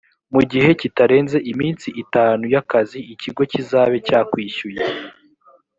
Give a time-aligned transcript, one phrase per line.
[0.33, 4.83] mu gihe kitarenze iminsi itanu y’ akazi ikigo kizabe cyakwishyuye